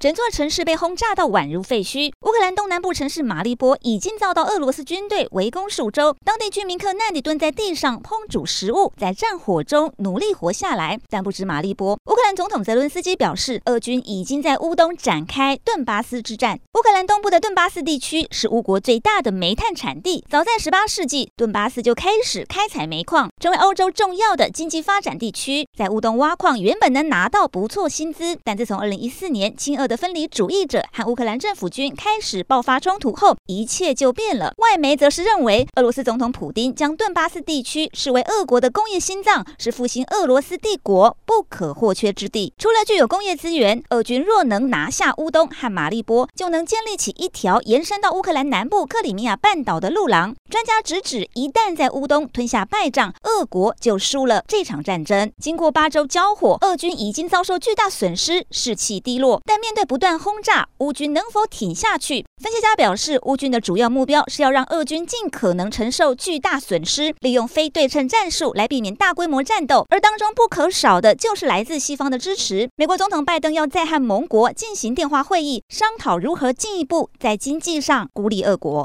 [0.00, 2.12] 整座城市被轰炸到宛如废墟。
[2.20, 11.00] 乌克兰东南部城市马利波已经遭到俄罗斯军队围攻数周，当地居民克难地蹲在地上烹煮食物，在战火中努力活下来。
[11.08, 16.60] 但不止马利波，乌克兰总统泽伦斯基表示，俄军已经在乌东展开顿巴斯之战。
[16.74, 25.66] 乌克兰东部的顿巴斯地区是乌国最大的煤炭产地，早在18世纪，顿巴斯就开始开采煤矿，成为欧洲重要的经济发展地区。
[25.76, 34.52] 在乌东挖矿原本能拿到不错薪资，但自从2014年亲俄的分离主义者和乌克兰政府军开始爆发冲突后，一切就变了。
[34.58, 42.52] 外媒则是认为，俄罗斯总统普丁将顿巴斯地区视为俄国的工业心脏，是复兴俄罗斯帝国不可或缺之地。
[42.58, 50.34] 除了具有工业资源，俄军若能拿下乌东和马利波，就能建立起一条延伸到乌克兰南部克里米亚半岛的路廊。
[50.50, 55.32] 专家直指，一旦在乌东吞下败仗，俄国就输了这场战争。
[55.40, 59.40] 经过八周交火，俄军已经遭受巨大损失，士气低落。
[59.46, 62.26] 但面对在不断轰炸，乌军能否挺下去？
[62.42, 72.68] 分析家表示，乌军的主要目标是要让俄军尽可能承受巨大损失，利用非对称战术来避免大规模战斗，而当中不可少的就是来自西方的支持。
[72.74, 78.84] 美国总统拜登要再和盟国进行电话会议，商讨如何进一步在经济上孤立俄国。